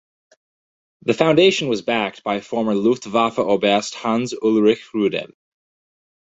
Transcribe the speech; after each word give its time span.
The 1.03 1.13
foundation 1.13 1.67
was 1.67 1.83
backed 1.83 2.23
by 2.23 2.41
former 2.41 2.73
Luftwaffe 2.73 3.37
Oberst 3.37 3.93
Hans-Ulrich 3.93 4.95
Rudel. 4.95 5.29